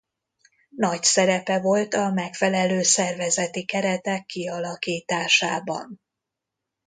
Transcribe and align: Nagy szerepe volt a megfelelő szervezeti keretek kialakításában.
Nagy 0.75 1.03
szerepe 1.03 1.59
volt 1.59 1.93
a 1.93 2.09
megfelelő 2.11 2.81
szervezeti 2.81 3.65
keretek 3.65 4.25
kialakításában. 4.25 5.99